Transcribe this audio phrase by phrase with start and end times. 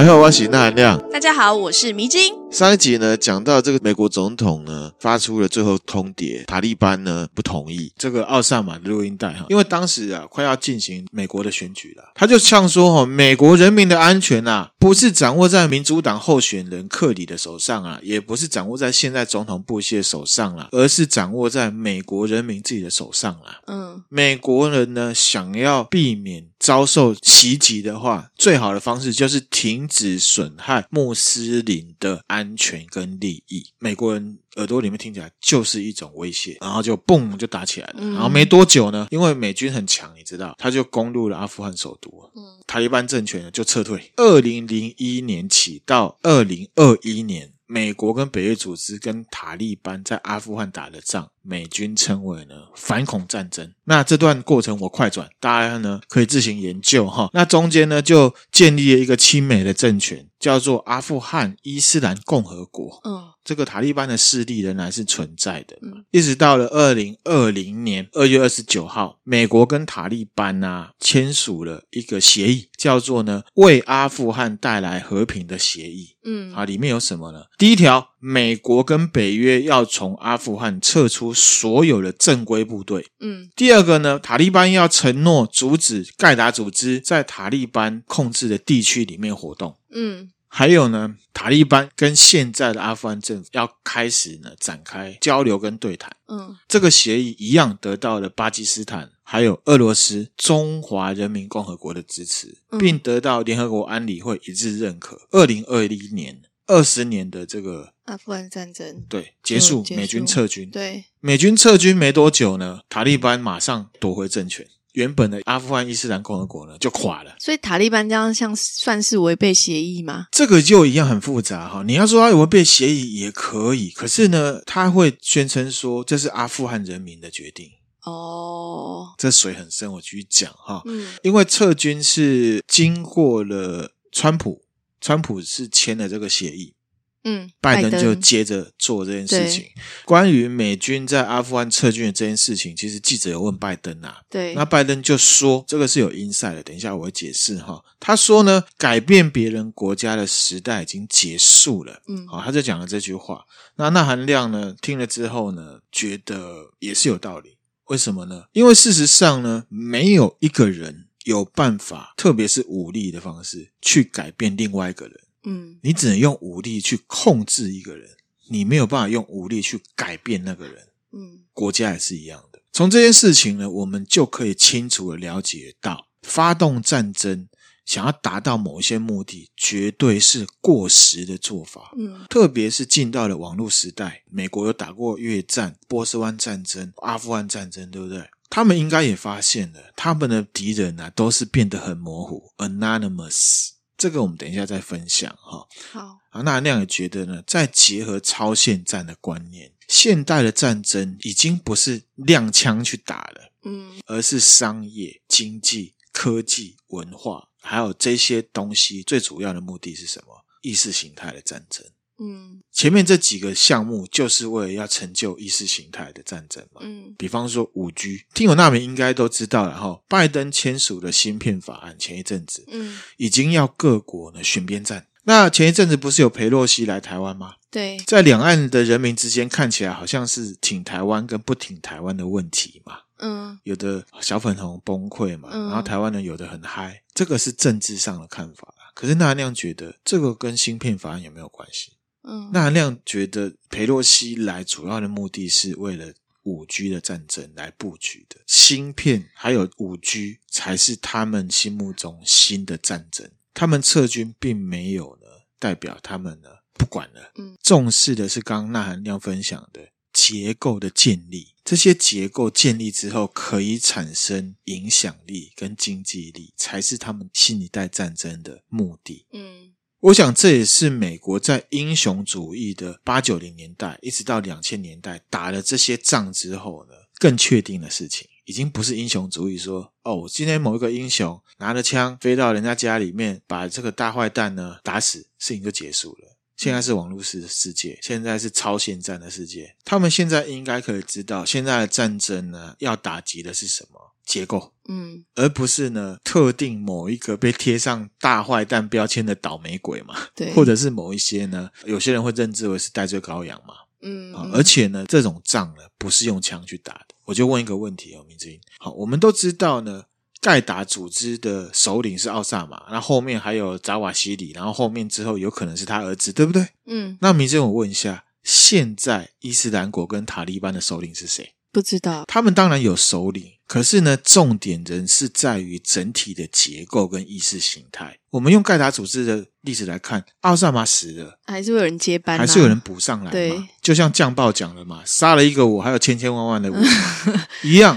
[0.00, 1.10] 大家好，我是纳含亮。
[1.10, 2.32] 大家好，我是迷津。
[2.50, 23.60] 上一集呢，讲到这个美国总统呢发出了最后通牒，塔利班呢不同意这个奥萨马的录音带哈，因为当时啊快要进行美国的选举了，他就像说哈，美国人民的安全啊不是掌握在民主党候选人克里的手上啊，也不是掌握在现在总统布希的手上了，而是掌握在美国人民自己的手上了。
[23.66, 32.56] 嗯，美国人呢想要避免遭受袭击的话，最好的方式就是停止损害穆斯林的安。
[32.60, 38.02] 全跟利益，美国人耳朵里面听起来就是一种威胁，然后就嘣就打起来了。
[38.12, 44.12] 然后没多久呢，因为美军很强，你知道，他就攻入了阿富汗首都，嗯塔利班政权呢就撤退。
[44.16, 47.54] 二零零一年起到二零二一年。
[47.70, 53.72] 美国跟北约组织跟塔利班在阿富汗打的仗，美军称为呢反恐战争。
[53.84, 57.30] 那这段过程我快转，大家呢可以自行研究哈。
[57.32, 63.00] 那中间呢就建立了一个亲美的政权，叫做阿富汗伊斯兰共和国。
[63.04, 65.78] 嗯，这个塔利班的势力仍然是存在的。
[65.82, 76.16] 嗯，一直到了二零二零年二月二十九号，美国跟塔利班啊签署了一个协议，叫做呢为阿富汗带来和平的协议。
[76.24, 77.44] 嗯，啊，里面有什么呢？
[77.58, 83.06] 第一条，美国跟北约要从阿富汗撤出所有的正规部队。
[83.18, 89.76] 嗯，第二个呢，塔利班要承诺阻止盖达组织在塔利班控制的地区里面活动。
[89.90, 96.14] 嗯，还有呢，塔利班跟现在的阿富汗政府要开始呢展开交流跟对谈。
[96.28, 99.10] 嗯，这个协议一样得到了巴基斯坦。
[99.22, 105.20] 还有俄罗斯中华人民共和国的支持，并得到联合国安理会一致认可。
[105.30, 110.70] 二零二一年，二十年的这个阿富汗战争对结束，美军撤军。
[110.70, 117.34] 对，美军撤军没多久呢，塔利班马上夺回政权，原本的阿富汗伊斯兰共和国呢就垮了。
[117.40, 120.28] 所以塔利班这样像算是违背协议吗？
[120.30, 121.82] 这个就一样很复杂哈。
[121.84, 127.68] 你要说他违背协议也可以，可是呢，他会宣称说这是阿富汗人民的决定。
[128.04, 130.80] 哦，这水很深，我继续讲哈。
[130.86, 134.62] 嗯，因为撤军是经过了川普，
[135.00, 136.74] 川普是签了这个协议。
[137.22, 139.66] 嗯，拜登就接着做这件事情。
[140.06, 144.22] 关于美军在阿富汗撤军的这件事情，其实记者有问拜登啊。
[144.30, 147.84] 对，那拜登就说这个是有 inside 的，等一下我会解释哈。
[147.98, 152.00] 他说呢，改变别人国家的时代已经结束了。
[152.08, 153.44] 嗯，好，他就讲了这句话。
[153.76, 157.58] 那那含亮呢，听了之后呢，觉得也是有道理。
[157.88, 158.44] 为什么呢？
[158.52, 165.20] 因为事实上呢，没有一个人有办法，特别是武力的方式去改变另外一个人。
[165.44, 168.08] 嗯，你只能用武力去控制一个人，
[168.48, 170.88] 你没有办法用武力去改变那个人。
[171.12, 172.60] 嗯，国家也是一样的。
[172.72, 177.48] 从这件事情呢，我们就可以清楚的了解到，发动战争。
[177.86, 181.92] 想要达到某一些目的，绝对是过时的做法。
[181.98, 188.22] 嗯，特别是进到了网络时代，美国有打过越战、波斯湾战争、阿富汗战争，对不对？
[188.50, 193.70] 他们应该也发现了，他们的敌人啊，都是变得很模糊，anonymous。
[193.96, 195.66] 这个我们等一下再分享哈。
[195.92, 207.48] 好，啊，那亮也觉得呢，再结合超限战的观念，现代的战争已经不是亮枪去打了，嗯，而是商业、经济、科技、文化。
[207.62, 210.44] 还有这些东西最主要的目的是什么？
[210.62, 211.86] 意识形态的战争。
[212.22, 216.82] 嗯，前面这几个项目就是为了要成就意识形态的战争嘛。
[216.84, 220.02] 嗯，比方说五 G，听友那边应该都知道了哈。
[220.06, 225.06] 拜登签署的芯片法案前一阵子，嗯，已经要各国呢选边站。
[225.24, 227.54] 那前一阵子不是有裴洛西来台湾吗？
[227.70, 232.98] 对，在两岸的人民之间看起来好像是挺台湾跟不挺台湾的问题嘛。
[233.18, 238.74] 嗯，有的小粉红崩溃嘛，嗯、然后台湾人有的很嗨，这个是政治上的看法。
[238.94, 241.92] 可是纳含亮觉得这个跟芯片法案有没有关系？
[242.30, 253.30] 嗯，纳含亮觉得裴洛西来主要的目的是为了五 G 的战争来布局的，芯片还有五 G 才是他们心目中新的战争。
[253.52, 255.26] 他们撤军并没有呢，
[255.58, 257.32] 代表他们呢不管了。
[257.34, 259.90] 嗯，重视的是刚刚纳含亮分享的。
[260.12, 269.26] 结构的建立，这些结构建立之后，可以产生影响力跟经济力，才是他们新一代战争的目的。
[269.32, 286.38] 嗯，我想这也是美国在英雄主义的八九零年代一直到两千年代打了这些仗之后呢，更确定的事情，已经不是英雄主义说哦，今天某一个英雄拿着枪飞到人家家里面，把这个大坏蛋呢打死，事情就结束了。
[286.56, 289.76] 现在是网络式的世界，现在是超限战的世界。
[289.84, 294.14] 他们现在应该可以知道，现在的战争呢，要打击的是什么？
[294.24, 307.06] 结构，嗯，而不是呢特定某一个被贴上大坏蛋标签的倒霉鬼嘛，对，或者是某一些呢，有些人会认知为是戴罪羔羊嘛，嗯，嗯，而且呢，这种仗呢不是用枪去打的。
[307.24, 310.04] 我就问一个问题哦，明志英，好，我们都知道呢，
[310.40, 316.66] 盖达组织的首领是奥萨马，那后面还有扎瓦西里，然后后面之后有可能是他儿子，对不对？
[316.86, 321.54] 嗯，那明志英，我问一下，现在伊斯兰国跟塔利班的首领是谁？
[321.70, 328.18] 不知道，他们当然有首领，可是呢，重点仍是在于整体的结构跟意识形态。
[328.30, 333.30] 我们用盖达组织的例子来看，奥萨马死了，还是会有人接班，还是有人补上来嘛？
[333.30, 336.78] 对，就像酱爆讲的嘛，杀了一个我，还有千千万万的我
[337.62, 337.96] 一样。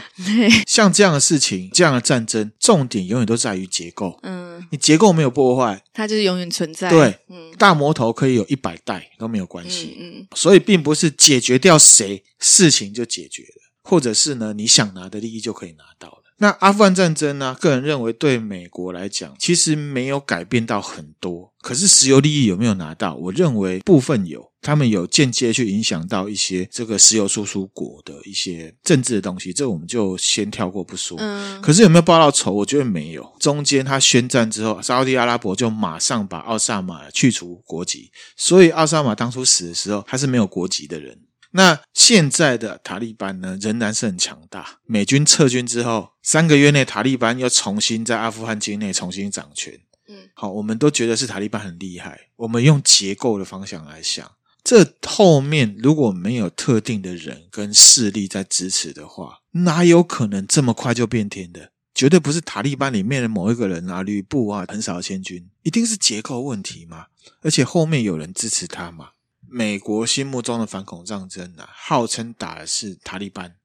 [0.67, 4.19] 像这样的事情，这样的战争，重点永远都在于结构。
[4.21, 6.87] 嗯，你结构没有破坏，它就是永远存在。
[6.91, 9.97] 对，嗯，大魔头可以有一百代都没有关系。
[9.99, 13.72] 嗯，嗯，所以并不是解决掉谁，事情就解决了。
[13.83, 16.17] 或者是呢，你想拿的利益就可以拿到了。
[16.37, 17.55] 那阿富汗战争呢？
[17.61, 21.53] 个人认为对美国来讲，其实没有改变到很多。
[21.61, 23.15] 可是石油利益有没有拿到？
[23.15, 31.15] 我认为部分有，他们有间接去影响到一些这个石油输出国的一些政治的东西，这我们就先跳过不说。
[31.19, 31.61] 嗯。
[31.61, 32.51] 可是有没有报到仇？
[32.51, 33.31] 我觉得没有。
[33.39, 41.17] 中间他宣战之后，沙乌地阿拉伯就马上把奥萨马去除国籍，所以奥萨马当初死的时候，他是没有国籍的人。
[41.55, 44.79] 那现在的塔利班呢，仍然是很强大。
[44.85, 49.79] 美军撤军之后，三个月内塔利班又重新在阿富汗境内重新掌权。
[50.07, 52.19] 嗯，好，我们都觉得是塔利班很厉害。
[52.37, 54.29] 我们用结构的方向来想，
[54.63, 61.71] 这后面如果没有特定的人跟势力在支持的话，哪有可能这么快就变天的？
[61.93, 67.05] 绝对不是塔利班里面的某一个人啊，吕布啊，横扫千军，一定是结构问题嘛。
[67.41, 69.09] 而且后面有人支持他嘛。
[69.53, 73.55] 美国心目中的反恐战争啊，号称打的是塔利班，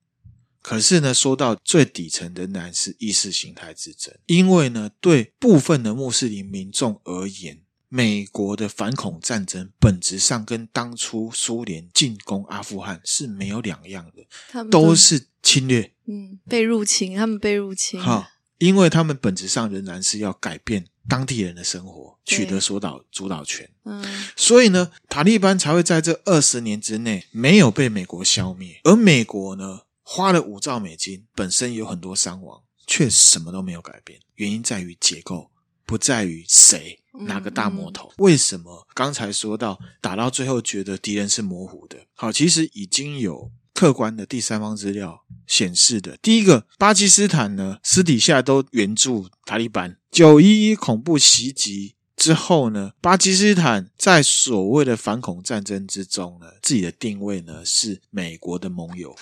[0.60, 4.14] 可是呢，说到最底层仍然是意识形态之争。
[4.26, 17.98] 因为呢，对部分的穆斯林民众而言，美国的反恐战争本质上跟当初苏联进攻阿富汗是没有两样的，都，都是侵略，嗯，被入侵，他们被入侵。
[17.98, 18.28] 好，
[18.58, 20.86] 因为他们本质上仍然是要改变。
[21.08, 34.20] 当地人的生活取得所导主导权，嗯，所以呢，塔利班才会在这二十年之内没有被美国消灭，而美国呢，花了五兆美金，本身有很多伤亡，却什么都没有改变。
[34.34, 35.50] 原因在于结构，
[35.86, 38.08] 不在于谁哪个大魔头。
[38.08, 38.14] 嗯嗯。
[38.18, 41.96] 为什么刚才说到打到最后觉得敌人是模糊的？
[42.12, 43.50] 好，其实已经有。
[43.78, 49.96] 客观的第三方资料显示的，第一个，巴基斯坦呢，私底下都援助塔利班。
[50.10, 59.14] 九一一恐怖袭击之后呢，巴基斯坦在所谓的反恐战争之中呢，自己的定位呢是美国的盟友，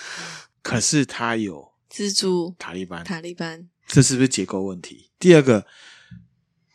[0.63, 3.03] 可是他有资助塔利班。
[3.03, 5.11] 塔利班，这是不是结构问题？
[5.19, 5.67] 第二个，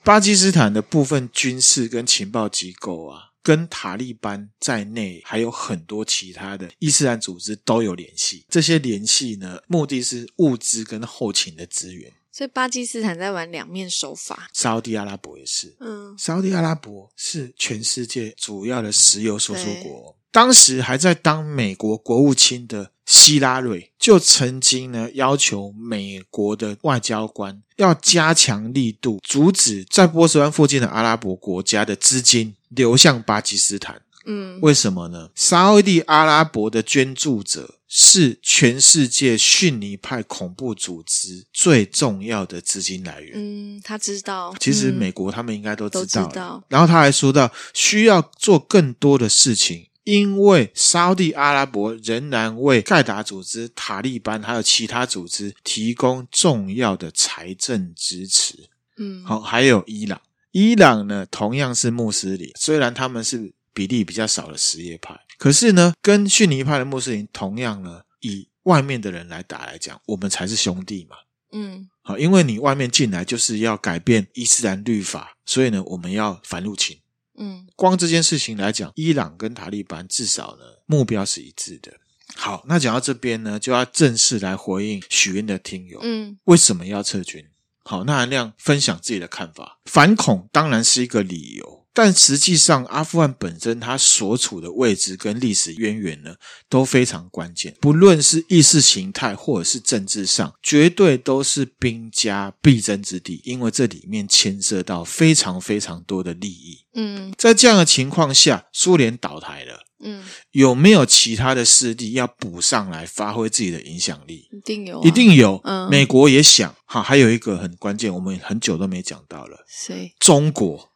[0.04, 3.31] 巴基斯坦的部分军事跟情报机构啊。
[3.42, 8.46] 跟塔利班在内，还有很多其他的伊斯兰组织都有联系。
[8.48, 12.12] 这些联系呢，目的是物资跟后勤的资源。
[12.30, 14.48] 所以巴基斯坦在玩两面手法。
[14.54, 20.16] 沙乌地阿拉伯也是，嗯，沙乌地阿拉伯是全世界主要的石油输出国。
[20.30, 34.02] 当时还在当美国国务卿的希拉蕊，就曾经呢要求美国的外交官要加强力度，阻止在波斯湾附近的阿拉伯国家的资金流向巴基斯坦。
[34.24, 35.30] 嗯，为什么呢？
[35.34, 43.32] 沙乌地阿拉伯的捐助者是全世界逊尼派恐怖组织最重要的资金来源。
[43.34, 44.54] 嗯，他知道。
[44.60, 46.04] 其实美国他们应该都知道。
[46.04, 46.62] 都知道。
[46.68, 49.88] 然后他还说到，需要做更多的事情。
[50.04, 58.68] 因为沙乌地阿拉伯仍然为盖达组织、塔利班还有其他组织提供重要的财政支持。
[58.96, 60.20] 嗯，好，还有伊朗，
[60.52, 71.16] 伊朗呢同样是穆斯林，虽然他们是比例比较少的什叶派，可是呢，跟逊尼派的穆斯林同样呢，以外面的人来打来讲，我们才是兄弟嘛。
[71.52, 76.98] 嗯，好，因为你外面进来就是要改变伊斯兰律法，所以呢，我们要反入侵。
[77.38, 81.92] 嗯，光这件事情来讲，伊朗跟塔利班至少呢目标是一致的。
[82.34, 85.98] 好，那讲到这边呢，就要正式来回应许愿的听友。
[86.02, 87.46] 嗯，为什么要撤军？
[87.84, 89.78] 好，那韩亮分享自己的看法。
[89.84, 91.81] 反恐当然是一个理由。
[91.94, 96.34] 但实际上，阿富汗本身它所处的位置跟历史渊源呢，
[96.68, 97.76] 都非常关键。
[97.80, 106.78] 不论是意识形态或者是政治上，绝对都是兵家必争之地，因为这里面牵涉到非常非常多的利益。
[106.94, 109.84] 嗯，在这样的情况下，苏联倒台了。
[110.04, 114.48] 嗯，有没有其他的势力要补上来发挥自己的影响力？
[114.50, 115.60] 一定有、啊，一定有。
[115.62, 116.74] 嗯，美国也想。
[116.86, 119.58] 哈，还有一个很关键，我们很久都没讲到了。
[119.68, 120.12] 谁？
[120.18, 120.91] 中国。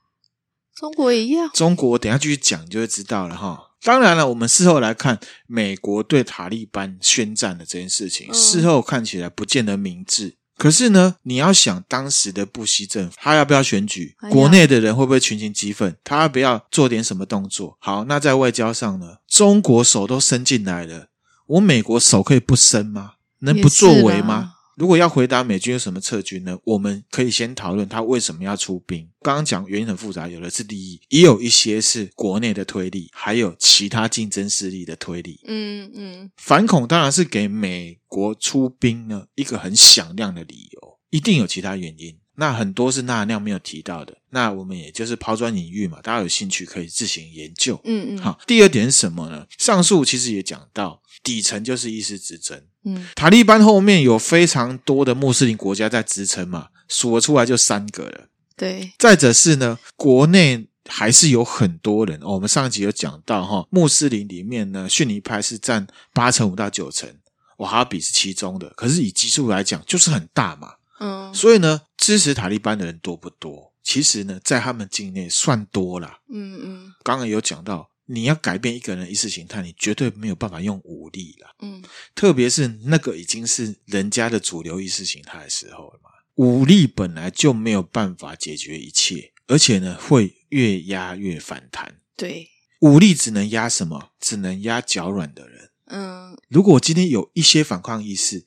[0.76, 1.50] 中国也一样。
[1.54, 3.58] 中国，等下继续讲，你就会知道了哈。
[3.82, 10.36] 当然了，我们事后来看，美国对塔利班宣战的这件事情，嗯、事后看起来不见得明智。
[10.58, 14.16] 可是呢，你要想当时的布希政府，他要不要选举？
[14.30, 15.96] 国内的人会不会群情激愤？
[16.02, 17.76] 他要不要做点什么动作？
[17.80, 19.18] 好，那在外交上呢？
[19.28, 21.08] 中国手都伸进来了，
[21.46, 23.12] 我美国手可以不伸吗？
[23.40, 24.54] 能不作为吗？
[24.76, 26.58] 如果要回答美军有什么撤军呢？
[26.62, 29.08] 我们可以先讨论他为什么要出兵。
[29.22, 35.40] 刚刚讲原因很复杂，有的是利益，也有一些是国内的推力，还有其他竞争势力的推力。
[35.46, 42.14] 嗯嗯，反恐当然是给美国出兵呢一个很响亮的理由，一定有其他原因。
[42.36, 47.80] 那很多是纳亮没有提到的，那我们也就是抛砖引玉嘛，大家有兴趣可以自行研究。
[47.84, 49.46] 嗯嗯，好，第二点是什么呢？
[49.58, 52.62] 上述其实也讲到，底层就是意识之争。
[52.84, 58.28] 嗯，塔利班后面有非常多的穆斯林国家在支撑嘛，数了出来就三个了。
[58.54, 62.20] 对，再者是呢，国内还是有很多人。
[62.22, 67.08] 哦，我们上一集有讲到哈，穆斯林里面呢，逊尼派是占八成五到九成，
[67.56, 70.74] 瓦哈比是其中的，可是以基数来讲，就是很大嘛。
[70.98, 73.74] 嗯，所以呢，支持塔利班的人多不多？
[73.82, 76.18] 其实呢，在他们境内算多啦。
[76.28, 81.54] 嗯嗯，刚刚有讲到，你要改变一个人的意识形态，你绝对没有办法用武力啦。
[81.60, 81.82] 嗯，
[82.14, 92.00] 特别是那个已经是人家的主流意识形态的时候了嘛，武力本来就没有办法解决一切，而且呢，会越压越反弹。
[92.16, 92.48] 对，
[92.80, 94.12] 武力只能压什么？
[94.18, 95.70] 只能压脚软的人。
[95.88, 98.44] 嗯，如果今天有一些反抗意识。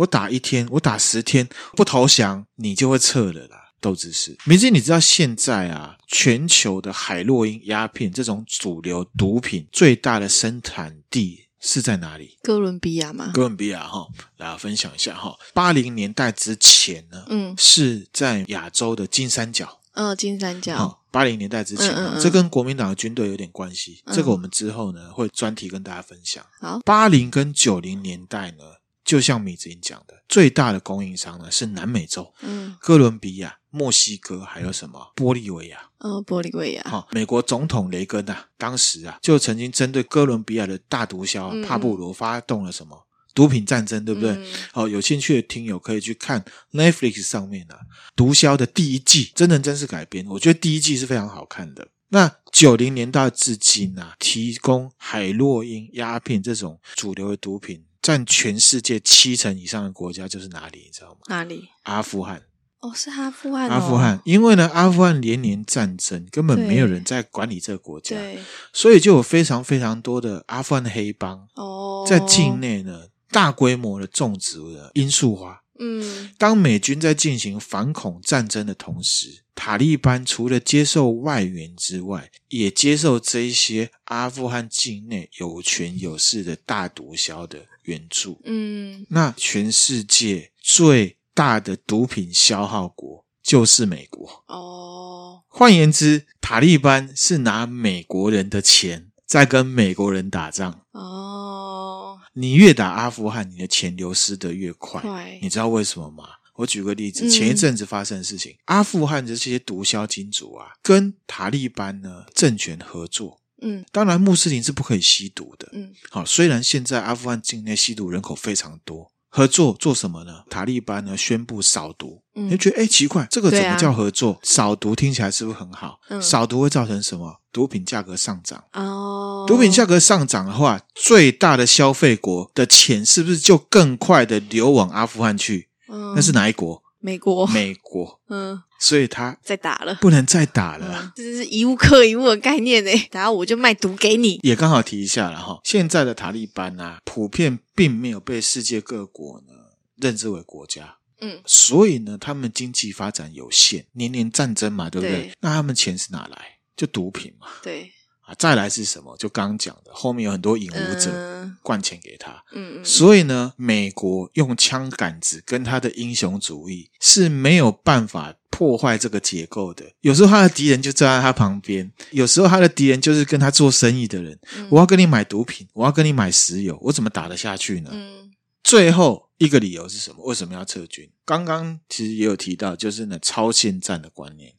[0.00, 3.58] 我打一天，我打十天不投降，你就会撤了啦。
[3.82, 12.38] 斗智是，明智，你知道现在啊，全球的海洛因、鸦片这种主流毒品最大的生产地是在哪里？
[12.42, 13.30] 哥伦比亚吗？
[13.34, 14.06] 哥伦比亚哈，
[14.38, 15.34] 来分享一下哈。
[15.52, 19.80] 八零年代之前呢，嗯，是在亚洲的金三角。
[19.92, 20.98] 嗯，金三角。
[21.10, 24.02] 八零年代之前，嗯嗯嗯，这跟国民党的军队有点关系。
[24.06, 26.42] 嗯，这个我们之后呢会专题跟大家分享。
[26.58, 28.64] 好，八零跟九零年代呢。
[29.10, 35.80] 就像米子英讲的，最大的供应商呢是南美洲，嗯，哥伦比亚、墨西哥，还有什么玻利维亚？
[35.98, 36.82] 哦，玻利维亚。
[36.84, 44.30] 好，美国总统雷根啊，当时啊就曾经针对哥伦比亚的大毒枭、嗯、帕布罗发动了什么毒品战争，对不对？
[44.70, 47.80] 好、嗯，有兴趣的听友可以去看 Netflix 上面啊，
[48.14, 51.88] 毒枭的第一季，真人真事改编，我觉得第一季是非常好看的。
[52.10, 57.84] 那九零年代至今啊，提供海洛因、鸦片这种主流的毒品。
[58.02, 60.84] 占全世界七成以上的国家就是哪里？
[60.86, 61.18] 你知道吗？
[61.26, 61.68] 哪里？
[61.82, 62.42] 阿富汗。
[62.80, 63.72] 哦，是阿富汗哦。
[63.74, 68.38] 阿富汗，因为呢，阿富汗连年战争，根本没有人在管理这个国家，对，
[68.72, 75.60] 所以就有非常非常多的阿富汗黑帮哦，在境内呢，大规模的种植了罂粟花。
[75.78, 88.40] 嗯，当美军在进行反恐战争的同时，塔利班除了接受外援之外，也接受这一些阿富汗境内有权有势的大毒枭的援助。
[88.44, 94.44] 嗯，那全世界最大的毒品消耗国就是美国。
[94.46, 100.82] 哦，换言之，塔利班是拿美国人的钱在跟美国人打仗。
[100.92, 105.00] 哦，你越打阿富汗，你的钱流失的越快。
[105.00, 106.24] 快，你知道为什么吗？
[106.56, 113.40] 我举个例子，前一阵子发生的事情，嗯、阿富汗的这些毒枭金主啊，跟塔利班呢政权合作。
[113.62, 115.68] 嗯，当然穆斯林是不可以吸毒的。
[115.72, 120.44] 嗯，好，虽然现在阿富汗境内吸毒人口非常多，合作做什么呢？
[120.48, 122.22] 塔利班呢宣布扫毒。
[122.34, 124.38] 嗯，你觉得哎奇怪，这个怎么叫合作？
[124.42, 126.00] 扫毒听起来是不是很好？
[126.08, 127.40] 嗯，扫毒会造成什么？
[127.52, 128.62] 毒品价格上涨。
[128.72, 135.68] 哦，毒品价格上涨的话，最大的消费国的钱是不是就更快的流往阿富汗去？
[135.88, 136.82] 嗯，那是哪一国？
[137.00, 145.60] 美国，美国，嗯，所以他再打了，不能再打了，嗯、这是一物克一物的概念呢，然后我就卖毒给你，也刚好提一下了哈。
[145.62, 149.52] 现在的塔利班啊，普遍并没有被世界各国呢
[149.96, 155.24] 认知为国家，嗯，所以呢，他们经济发展有限，年年战争嘛，对不对？
[155.24, 156.58] 对，那他们钱是哪来？
[156.74, 157.92] 就毒品嘛，对。
[158.22, 159.16] 啊再来是什么？
[159.16, 162.30] 就刚刚讲的，后面有很多引武者灌钱给他。
[162.52, 162.84] 嗯嗯。
[162.84, 169.82] 所以呢，美国用枪杆子跟他的英雄主义是没有办法破坏这个结构的。
[170.02, 174.38] 有时候他的敌人就站在他旁边，有时候他的敌人就是跟他做生意的人。
[174.54, 174.68] 嗯。
[174.70, 177.88] 我要跟你买毒品，我要跟你买石油，我怎么打得下去呢？
[177.90, 178.30] 嗯。
[178.62, 180.22] 最后一个理由是什么？
[180.26, 181.08] 为什么要撤军？
[181.24, 184.52] 刚刚其实也有提到，就是那超限战的观念。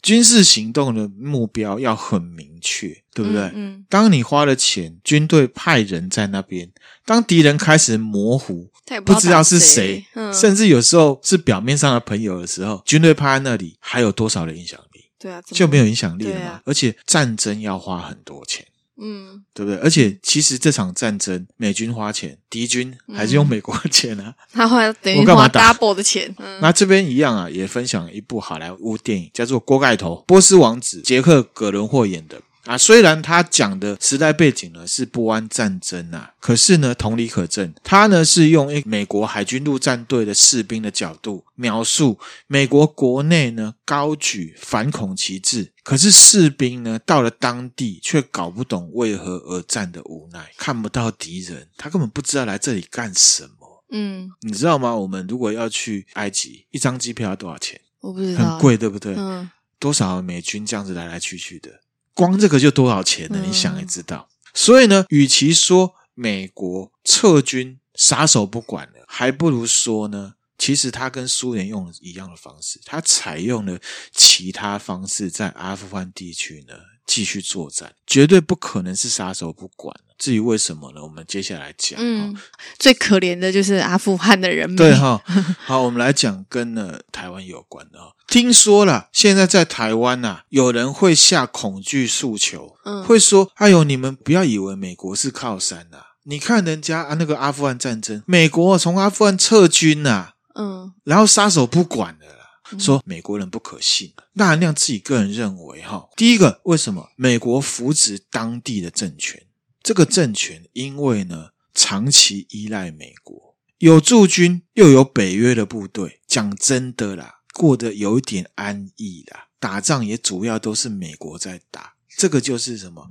[0.00, 0.02] 嗯。
[0.02, 3.42] 军事行动的目标要很明确，对不对？
[3.42, 3.52] 嗯。
[3.54, 6.70] 嗯，当你花了钱，军队派人在那边，
[7.04, 8.70] 当敌人开始模糊，
[9.04, 15.04] 不知道是谁，嗯，甚至有时候是表面上的朋友的时候，军队派在那里，还有多少的影响力？
[15.18, 16.46] 对啊，就没有影响力了嘛。
[16.46, 18.66] 啊、而且战争要花很多钱。
[19.00, 19.80] 嗯，对不对？
[19.80, 24.34] 而且其实这场战争，美军花钱，敌军还是用美国的钱啊。
[24.52, 26.34] 他花等于花 double 的钱。
[26.38, 32.42] 嗯、那这边一样啊，也分享一部好莱坞电影，叫做《锅盖头》，波斯王子杰克·葛伦霍演的。
[32.64, 53.84] 啊，虽然他讲的时代背景呢是波安战争啊，可是呢，同理可证，他呢是用一美国海军陆战队的士兵的角度描述美国国内呢高举反恐旗帜，可是士兵呢到了当地却搞不懂为何而战的无奈，看不到敌人，他根本不知道来这里干什么。
[53.92, 54.94] 嗯，你知道吗？
[54.94, 57.80] 我们如果要去埃及，一张机票要多少钱？
[58.00, 59.14] 我不知道，很贵，对不对？
[59.16, 61.70] 嗯，多少美军这样子来来去去的。
[62.14, 63.40] 光这个就多少钱呢？
[63.42, 64.28] 嗯、你想也知道。
[64.52, 73.78] 所以呢，与其说美国撤军撒手不管了，还不如说呢，其实他跟苏联用了一样的方式，他采用了
[74.12, 76.74] 其他方式在阿富汗地区呢
[77.10, 79.92] 继续作战，绝对不可能是撒手不管。
[80.16, 81.02] 至于为什么呢？
[81.02, 81.98] 我们接下来讲。
[82.00, 82.36] 嗯，
[82.78, 84.76] 最可怜的就是阿富汗的人民。
[84.76, 85.20] 对哈，
[85.66, 88.12] 好，我们来讲跟呢台湾有关的哈。
[88.28, 102.39] 听说了，现在在台湾呐，有人会下恐惧诉求，嗯，会说：“哎呦，你们不要以为美国是靠山呐，你看人家啊那个阿富汗战争，美国从阿富汗撤军呐，嗯，然后撒手不管了啦，
[102.78, 104.12] 说美国人不可信。
[104.34, 109.42] 那含量自己个人认为哈，第一个，为什么美国扶植当地的政权？
[109.82, 119.48] 这个政权因为呢，长期依赖美国，有驻军又有北约的部队，讲真的啦，过得有一点安逸啦。
[119.58, 123.10] 打仗也主要都是美国在打，这个就是什么？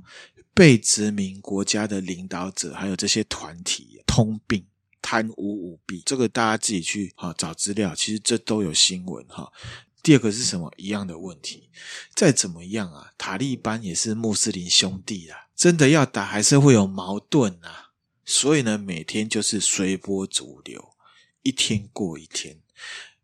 [0.52, 4.66] 被殖民国家的领导者还有这些团体通病，
[5.02, 9.52] 贪污舞弊，这个大家自己去哈找资料，其实这都有新闻哈。
[10.02, 10.72] 第二个是什么？
[10.76, 11.68] 一样的问题，
[12.14, 17.90] 再怎么样啊，塔利班也是穆斯林兄弟啊，真的要打还是会有矛盾啊。
[18.24, 20.94] 所以呢，每天就是随波逐流，
[21.42, 22.60] 一天过一天。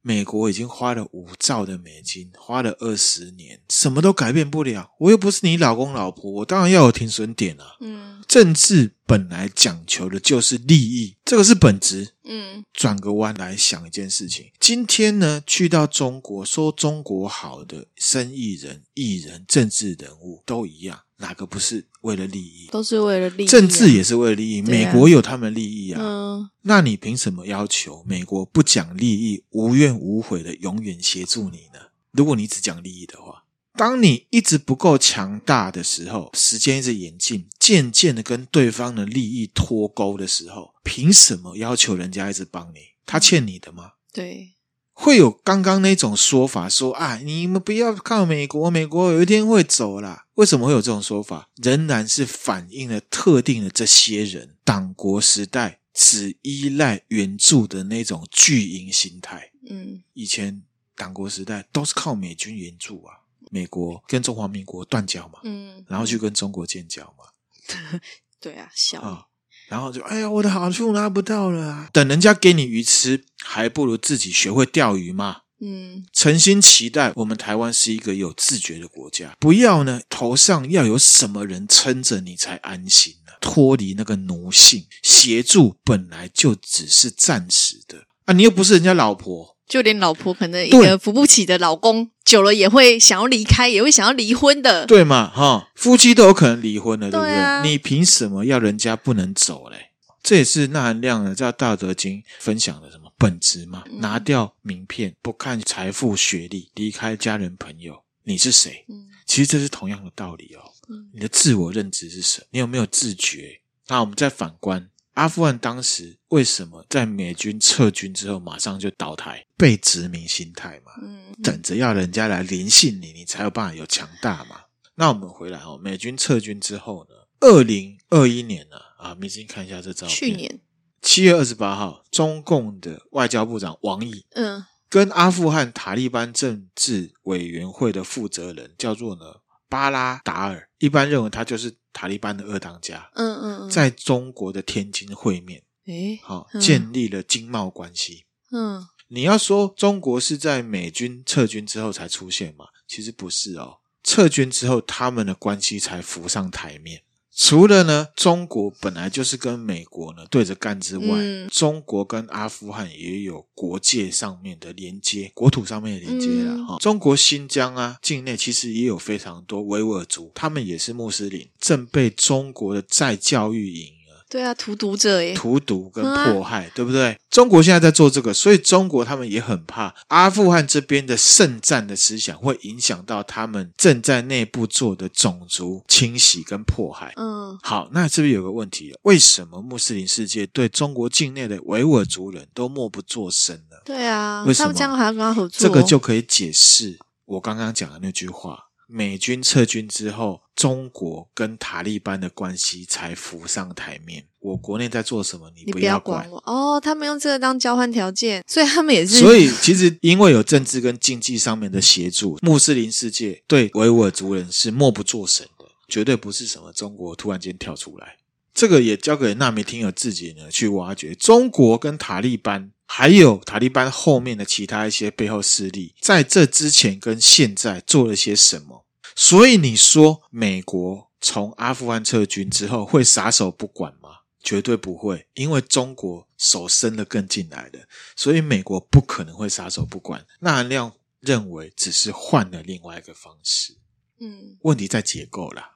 [0.07, 4.93] 美国已经花了五兆的美金，花了二十年，什么都改变不了。
[5.01, 7.75] 我又不是你老公老婆，我当然要有停损点啊。
[7.81, 12.13] 嗯，政治本来讲求的就是利益，这个是本质。
[12.23, 21.01] 嗯，转个弯来想一件事情，今天呢，去到中国说中国好的生意人、艺人、政治人物都一样。
[21.19, 22.69] 哪个不是为了利益？
[22.71, 23.51] 都是为了利益啊。
[23.51, 24.63] 政治也是为了利益。
[24.63, 26.01] 美国有他们的利益啊。
[26.03, 31.81] 嗯，那你凭什么要求美国不讲利益、无怨无悔的永远协助你呢？
[32.13, 42.79] 如果你只讲利益的话，当你一直不够强大的时候，时间一直演进，渐渐的跟对方的利益脱钩的时候，凭什么要求人家一直帮你？
[43.05, 43.93] 他欠你的吗？
[44.13, 44.53] 对。
[44.93, 50.26] 会有刚刚那种说法，说啊，你们不要靠美国，美国有一天会走啦。
[50.37, 51.51] 为什么会有这种说法？
[51.57, 59.51] 仍然是反映了特定的这些人党国时代只依赖援助的那种巨婴心态。
[59.69, 60.63] 嗯，以前
[60.95, 63.21] 党国时代都是靠美军援助啊，
[63.51, 68.01] 美国跟中华民国断交嘛，嗯，然后去跟中国建交嘛。
[68.41, 69.01] 对啊，小。
[69.03, 69.27] 哦
[69.69, 71.91] 然后就哎呀，我的好处拿不到了啊！
[71.93, 75.39] 等人家给你鱼吃，还不如自己学会钓鱼嘛。
[75.61, 83.33] 嗯，诚心期待我们台湾是一个有自觉的国家，不要呢头上要有什么人撑着你才安心呢？
[83.41, 88.35] 脱离那个奴性，协助本来就只是暂时的啊！
[88.35, 89.57] 你又不是人家老婆。
[89.69, 95.29] 就连老婆可能一个扶不起的老公，久了也会想要离开，也会想要离婚的，对嘛？
[95.29, 97.35] 哈，夫妻都有可能离婚的，对不对？
[97.35, 99.91] 对啊，你凭什么要人家不能走嘞？
[100.23, 103.85] 这也是纳含量呢在《道德经》分享的什么本质嘛？
[103.87, 108.85] 嗯、拿掉名片，不看财富、学历，离开家人朋友，你是谁？
[108.89, 110.61] 嗯，其实这是同样的道理哦。
[110.89, 112.47] 嗯，你的自我认知是什么？
[112.51, 113.61] 你有没有自觉？
[113.89, 114.91] 那我们再反观。
[115.15, 119.47] 阿富汗当时为什么在美军撤军之后马上就倒台？
[119.57, 124.61] 被殖民心态嘛，嗯，等着要人家来联系你，你才有办法有强大嘛。
[124.95, 130.61] 那我们回来哦，美军撤军之后呢，二零二一年呢，啊，明星看一下这照片，去年
[131.03, 139.37] 七月二十八号，中共的外交部长王毅，嗯，跟阿富汗塔利班政治委员会的负责人叫做呢
[139.69, 141.77] 巴拉达尔，一般认为他就是。
[141.99, 148.27] 塔利班的二当家，嗯嗯，嗯在中国的天津会面，诶，好，建立了经贸关系。
[148.53, 152.67] 嗯，你要说中国是在美军撤军之后才出现嘛？
[152.87, 153.79] 其实不是哦。
[154.05, 157.01] 撤军之后，他们的关系才浮上台面。
[157.39, 166.77] 除了呢，中国本来就是跟美国呢对着干之外，嗯、中国跟阿富汗也有国界上面的连接，国土上面的连接了哈。
[166.77, 173.96] 嗯、中国新疆啊境内其实也有非常多维吾尔族，他们也是穆斯林，正被中国的再教育营。
[174.29, 177.17] 对啊，荼毒者耶，荼毒跟迫害，啊、对不对？
[177.31, 187.13] 中国现在在做这个，所以中国他们也很怕阿富汗这边的圣战的思想会影响到他们正在内部做的种族清洗跟迫害。
[187.17, 193.77] 嗯，好，那这边有个问题了，为什么穆斯林世界对中国境内的维吾尔族人都默不作声呢？
[193.85, 195.69] 对啊，为什么他们这样还要跟他合作？
[195.69, 198.65] 这个就可以解释我刚刚讲的那句话。
[198.87, 204.25] 美军撤军之后，中国跟塔利班的关系才浮上台面。
[204.39, 206.81] 我国内在做什么，你不要管，不要管我哦。
[206.81, 209.19] 他们用这个当交换条件，所以他们也是。
[209.19, 218.17] 所以其实因为有政治跟经济上面的协助，穆斯林世界对维吾尔族人是默不作声的，绝对不是什么中国突然间跳出来。
[218.55, 221.15] 这个也交给纳米听友自己呢去挖掘。
[221.15, 222.71] 中国跟塔利班。
[222.87, 228.87] 还有塔利班后面的其他一些背后势力，在这之前跟现在做了些什么？
[229.15, 234.11] 所以你说美国从阿富汗撤军之后会撒手不管吗？
[234.43, 240.25] 绝对不会，因为中国手伸得更进来的，所以美国不可能会撒手不管。
[240.39, 243.77] 纳含量认为只是换了另外一个方式。
[244.21, 245.73] 嗯，问题在结构啦。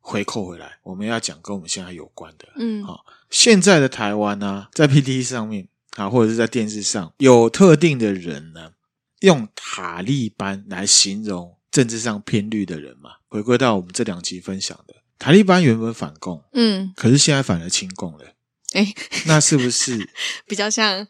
[0.00, 2.48] 回扣回来，我们要讲跟我们现在有关的。
[2.56, 5.68] 嗯，好，现在的台湾呢、啊，在 PTT 上面。
[5.96, 8.70] 啊，或者是在电视上有特定的人呢，
[9.20, 13.10] 用塔利班来形容政治上偏绿的人嘛？
[13.28, 18.24] 回归到我们这两集分享的，塔利班原本反共，嗯，可是现在反而亲共了，
[18.74, 18.94] 诶
[19.26, 20.08] 那是不是
[20.46, 21.06] 比较像？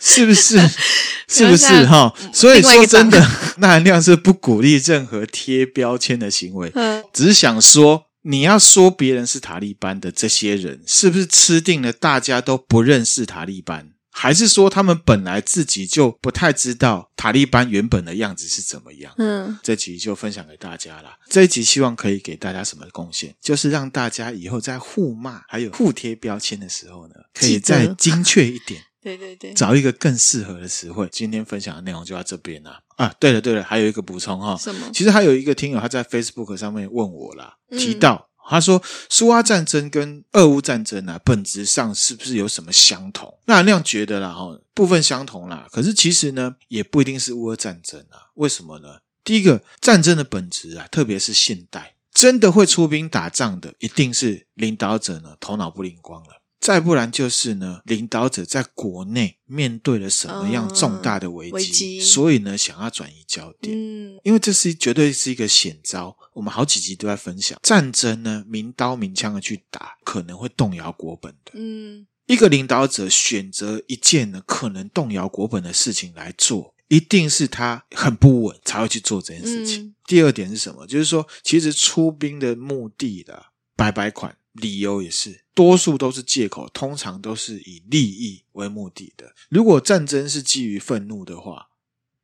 [0.00, 0.58] 是不是？
[1.28, 2.12] 是不是哈？
[2.32, 3.18] 所以说真的，
[3.58, 8.06] 那含量是不鼓励任何贴标签的行为，嗯，只是想说。
[8.22, 13.92] 你要说别人是塔利班的这些人，是不是吃定了大家都不认识塔利班？
[14.14, 19.12] 还是说他们本来自己就不太知道塔利班原本的样子是怎么样？
[19.16, 21.16] 嗯，这集就分享给大家啦。
[21.30, 23.34] 这一集希望可以给大家什么贡献？
[23.40, 28.82] 就是让大家以后在互骂还有互贴标签的时候呢，可以再精确一点。
[29.02, 31.08] 对对对，找一个更适合的词汇。
[31.10, 32.80] 今天分享的内容就到这边啦。
[32.96, 34.56] 啊，对了对了，还有一个补充哈。
[34.56, 34.88] 什么？
[34.94, 43.38] 其实还有一个听友他在 Facebook 上面问我啦，嗯、提到他说苏阿战争跟俄乌战争啊，本质上是不是有什么相同？
[43.46, 45.66] 那那样觉得啦哈，部分相同啦。
[45.72, 48.30] 可是其实呢，也不一定是乌俄战争啊。
[48.34, 48.98] 为什么呢？
[49.24, 56.41] 第一个，战争的本质啊，特别是现代，真的会出兵打仗的，一定是领导者呢头脑不灵光了。
[56.62, 63.76] 再不然就是呢，领导者在国内面对了什么样重大的危机，嗯、危机所以呢，想要转移焦点。
[63.76, 66.16] 嗯，因为这是绝对是一个险招。
[66.34, 71.50] 我们好几集都在分享，战争呢，明刀明枪的去打，可能会动摇国本的。
[71.54, 79.86] 嗯，一个领导者选择一件呢可能动摇国本的事情来做，一定是他很不稳才会去做这件事情。
[79.86, 80.86] 嗯、第二点是什么？
[80.86, 84.36] 就是说，其实出兵的目的的白白款。
[84.54, 89.32] 理由也是，多数都是借口，通常都是以利益为目的的。
[89.48, 91.68] 如果战争是基于愤怒的话，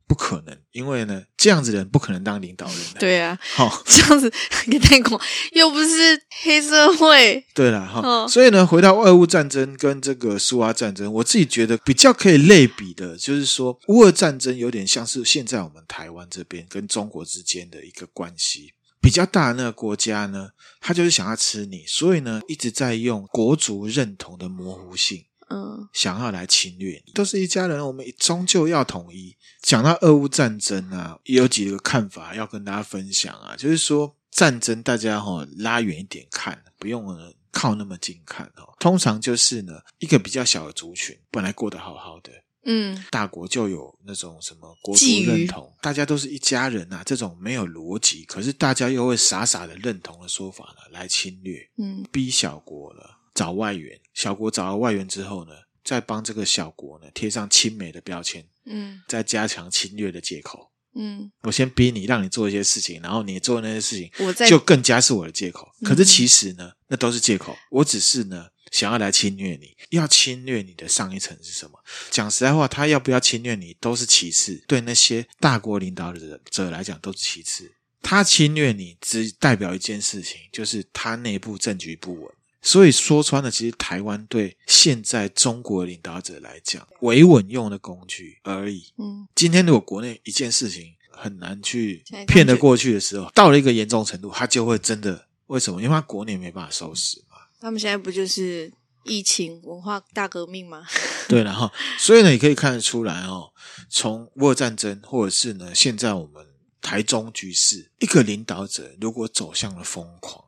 [0.07, 3.01] 不可能，因为呢，这样子的人不可能当领导人的。
[3.01, 4.33] 对啊，好、哦，这样子
[4.69, 5.21] 也太恐，
[5.53, 7.45] 又不是黑社会。
[7.55, 18.73] 对了，哈、哦，所以呢，回到俄乌战争跟这个苏阿战争，我自己觉得比较可以类比的，就是说，乌俄战争有点像是现在我们台湾这边跟中国之间的一个关系。
[19.09, 20.51] 比较大的那个国家呢，
[20.83, 27.13] 他就是想要吃你，所以呢，一直在用国族认同的模糊性，嗯，想要来侵略你。
[27.15, 29.35] 都是一家人，我们终究要统一。
[29.63, 37.17] 讲到俄乌战争啊，也有几个看法要跟大家分享啊，就是说战争大家哈、哦、拉远一点看，不用
[37.51, 38.77] 靠那么近看哦。
[38.79, 42.31] 通常就是呢，一个比较小的族群本来过得好好的。
[42.65, 55.53] 嗯，大国就有那种什么国族认同，大家都是一家人啊，这种没有逻辑，可是大家又会傻傻的认同的说法呢，来侵略，嗯，逼小国了找外援，小国找到外援之后呢，
[55.85, 65.67] 再帮这个小国呢贴上亲美的标签，嗯，再加强侵略的借口，嗯，我先逼你，让你做一些事情，然后你做那些事情，我在就更加是我的借口。
[65.85, 68.47] 可是其实呢，那都是借口，我只是呢。
[68.71, 71.83] 想要来侵略你，要侵略你的上一层是什么？
[72.11, 77.73] 讲实在话，他要不要侵略你都是其次，对那些大国领导者者来讲都是其次。
[78.03, 82.31] 他侵略你只代表一件事情，就是他内部政局不稳。
[82.61, 88.93] 所以说穿了，其实台湾对现在中国领导者来讲，维稳用的工具而已。
[88.99, 95.81] 嗯，今天如果国内一件事情很难去骗得过去的时候，到了一个严重程度，他就会真的为什么？
[95.81, 97.37] 因为他国内没办法收拾嘛。
[97.61, 98.73] 他们现在不就是
[99.05, 100.87] 疫情文化大革命吗？
[101.29, 103.53] 对，然后所以呢，你可以看得出来哦，
[103.89, 106.47] 从乌俄战争，或者是呢，现在我们
[106.81, 110.45] 台中局势，一个领导者如果走向了疯狂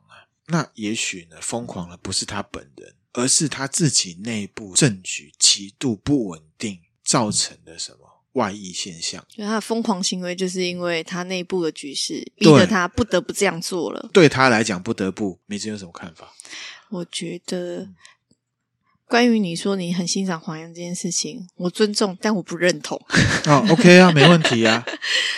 [0.51, 7.99] 那也许呢，疯狂的不是他本人，而是他自己内部政局极度不稳定造成的什么
[8.33, 9.25] 外溢现象。
[9.29, 14.09] 就他的疯狂行为，就是因为他内部的局势逼得他不得不这样做了。
[14.13, 15.39] 对他来讲，不得不。
[15.45, 16.31] 梅子有什么看法？
[16.89, 17.89] 我觉得。
[19.11, 22.97] 关于你说你很欣赏黄洋这件事情，我尊重，但我不认同。
[23.45, 24.81] 哦，OK 啊，没问题啊。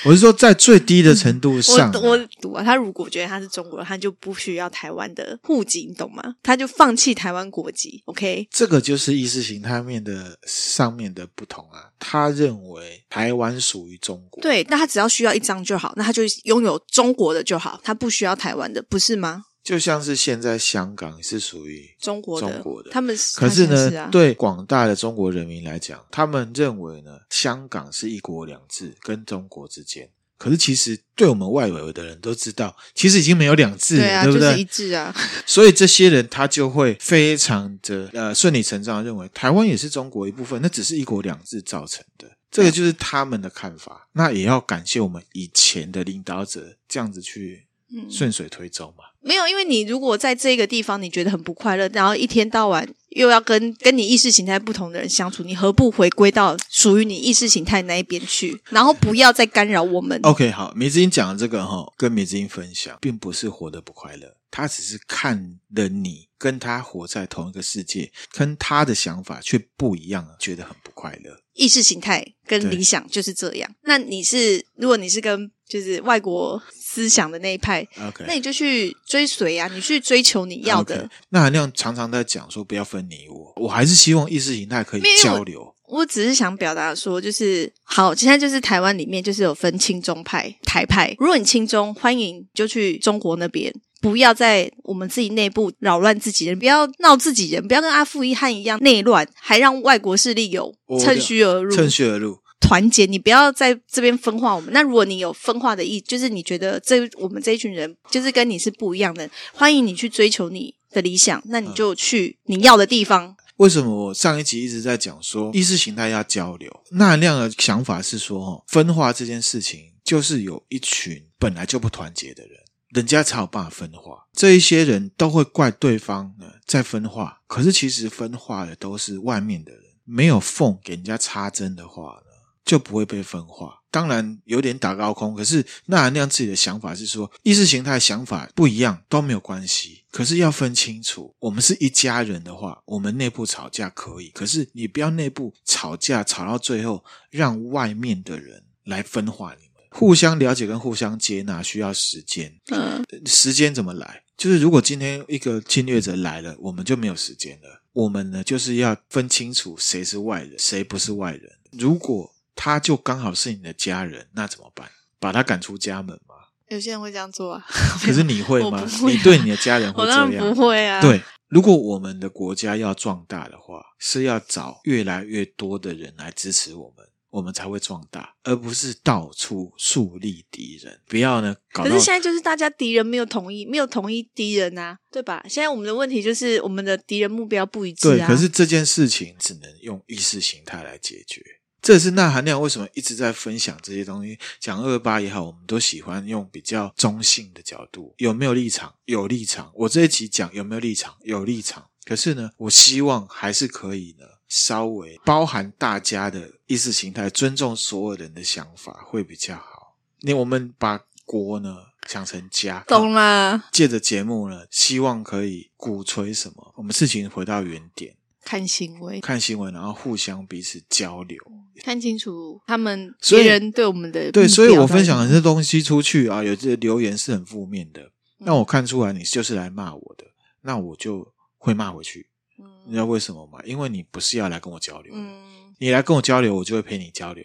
[0.05, 6.35] 我是说，在最低的程度上，我我赌啊，他如果觉得他是中国人，他就不需要台湾的户籍，你懂吗？
[6.43, 8.03] 他就放弃台湾国籍。
[8.05, 11.89] OK，这个就是意识形态面的上面的不同啊。
[11.97, 19.45] 他认为台湾属于中国，对，那他只要需要一张就好，那他就拥有中国的就好，他不需要台湾的，不是吗？
[19.63, 30.09] 就像是现在香港是属于中国的，中国的，他们是可是呢，是啊、对广大的中国人民来讲，他们认为呢，香港是一国两制跟中国之间。
[30.37, 34.49] 可是其实对我们外围的人都知道，其实已经没有两制了，对啊，对不对？
[34.49, 35.15] 就是一制啊。
[35.47, 42.29] 所以这些人他就会非常的呃顺理成章的认为，台湾也是中国一部分，那只是一国两制造成的。
[42.51, 44.09] 这个就是他们的看法。
[44.11, 47.65] 那也要感谢我们以前的领导者这样子去
[48.09, 49.05] 顺水推舟嘛。
[49.25, 71.39] 没有，因为你如果在这个地方你觉得很不快乐，然后一天到晚又要跟跟你意识形态不同的人相处，你何不回归到属于你意识形态那一边去，然后不要再干扰我们？OK，好，梅子英讲的这个哈，跟梅子英分享，并不是活得不快乐，他只是看了你跟他活在同一个世界，跟他的想法却不一样，觉得很不快乐。
[71.53, 73.71] 意识形态跟理想就是这样。
[73.83, 76.61] 那你是，如果你是跟就是外国。
[76.93, 77.83] 思想的那一派.
[78.27, 81.03] 那你就去追随啊，你去追求你要的。
[81.03, 81.09] Okay.
[81.29, 85.73] 那韩亮常常在讲说，不要分你我，我还是希望意识形态可以交流。
[85.87, 91.15] 我，我只是想表达说，就是好，现在就是台湾里面就是有分亲中派、台派。
[91.17, 102.37] 如果你亲中，欢迎就去中国那边，不要在我们自己内部扰乱自己人，不要闹自己人，不要跟阿富汗一样内乱，还让外国势力有趁虚而入，趁虚而入。
[102.63, 104.73] 团结，你不要在这边分化我们。
[104.73, 113.35] 那如果你有分化的意，就是你觉得这我们这一群人就是跟你是不一样的，欢迎你去追求你的理想，那你就去你要的地方。
[113.57, 116.83] 为什么我上一集一直在讲说意识形态要交流？
[116.91, 122.57] 那那样的想法是说，分化这件事情就是有一群本来就不团结的人，
[122.89, 124.25] 人家才有办法分化。
[124.33, 132.22] 这一些人都会怪对方呢在分化，可是其实分化的都是外面的人，没有缝给人家插针的话呢。
[132.65, 133.81] 就不会被分化。
[133.91, 140.03] 当然有点打高空，可是纳兰亮自己的想法是说，意识形态想法不一样都没有关系。
[140.09, 149.83] 可是要分清楚，我们是一家人的话，我们内部吵架可以，可是你不要内部吵架吵到最后，让外面的人来分化你们。
[149.91, 152.59] 互相了解跟互相接纳需要时间。
[152.71, 154.23] 嗯，时间怎么来？
[154.35, 157.83] 就是如果今天一个侵略者来了，我们就没有时间了。
[157.93, 161.51] 我们呢，就是要分清楚谁是外人，谁不是外人。
[161.71, 164.89] 如果他就刚好是你的家人，那怎么办？
[165.19, 166.35] 把他赶出家门吗？
[166.69, 167.65] 有些人会这样做啊。
[168.03, 168.79] 可是你会吗？
[168.99, 170.21] 会啊、你对你的家人会这样？
[170.21, 171.01] 我当然不会啊。
[171.01, 180.99] 对，如果我们的国家要壮大的话，是要找越来越多的人来支持我们，我们才会壮大，而不是到处树立敌人。
[181.07, 181.83] 不要呢搞。
[181.83, 185.45] 可是现在就是大家敌人没有统一，没有统一敌人啊，对吧？
[185.47, 188.27] 现在我们的问题就是我们的敌人目标不一致啊。
[188.27, 191.41] 对，可是这件事情只能用意识形态来解决。
[191.83, 194.39] 这是钠含量为什么一直在分享这些东西？
[194.57, 198.95] 讲二二八也好，我们都喜欢用比较中性的角度，有没有立场？
[199.03, 199.69] 有立场。
[199.75, 201.13] 我这一集讲有没有立场？
[201.23, 201.85] 有立场。
[202.05, 209.97] 可是呢，我希望还是可以呢，稍微包含大家的意识形态，尊重所有人的想法会比较好。
[210.21, 211.75] 那我们把国呢
[212.07, 213.61] 想成家，懂了。
[213.73, 216.73] 借着节目呢，希望可以鼓吹什么？
[216.77, 218.15] 我们事情回到原点。
[218.45, 221.37] 看新闻，看新闻，然后互相彼此交流，
[221.83, 230.25] 看清楚他们别人对我们的对，所以我分享的这东西出去啊，有些留言是很负面的，那、嗯、我看出来你就是来骂我的，
[230.61, 232.27] 那我就会骂回去。
[232.59, 233.59] 嗯，你知道为什么吗？
[233.65, 235.41] 因为你不是要来跟我交流，嗯，
[235.79, 237.43] 你来跟我交流，我就会陪你交流，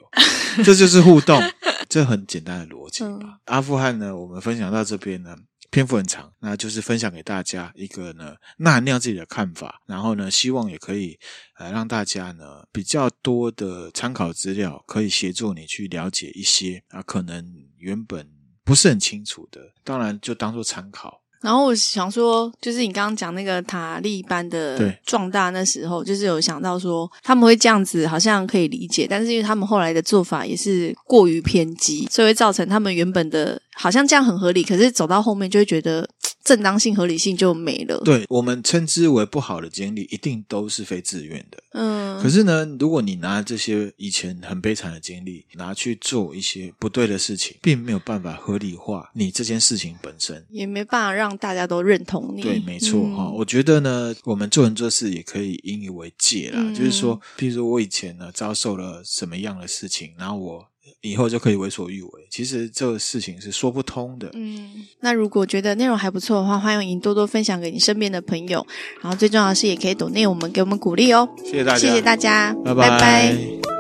[0.64, 1.40] 这就是互动，
[1.88, 3.38] 这很简单的逻辑吧、嗯。
[3.46, 5.34] 阿富汗呢，我们分享到这边呢。
[5.70, 11.18] 篇幅很长，那就是分享给大家一个呢，钠含量自己的看法，然后呢，希望也可以
[11.58, 18.30] 呃让大家呢比较多的参考资料，可以协助你去了解一些啊可能原本
[18.64, 21.22] 不是很清楚的，当然就当做参考。
[21.40, 36.08] 然后我想说，就是你刚刚讲那个塔利班的壮大，那时候就是有想到说他们会这样子，好像可以理解，但是因为他们后来的做法也是过于偏激，所以会造成他们原本的好像这样很合理，可是走到后面就会觉得。
[36.48, 38.00] 正当性、合理性就没了。
[38.06, 41.62] 对，我们称之为不好的经历，一定都是非自愿的。
[41.72, 52.40] 嗯，可是呢，如果你拿这些以前很悲惨的经历拿去做一些不对的事情，并没有办法合理化你这件事情本身，也没办法让大家都认同你。
[52.40, 53.34] 对，没错哈、嗯。
[53.34, 56.58] 我觉得呢，我们做人做事也可以引以为戒啦。
[56.58, 60.66] 嗯、就是说，譬如说我以前呢遭受了什么样的事情，然后我。
[61.00, 64.30] 以后就可以为所欲为，其实这个事情是说不通的。
[64.34, 68.66] 嗯，那如果觉得内容还不错的话，欢迎多多分享给你身边的朋友。
[69.00, 71.28] 然后最重要的是，也可以抖内我们，给我们鼓励哦。
[71.44, 72.88] 谢谢大家，谢谢大家，拜拜。
[72.90, 73.77] 拜拜。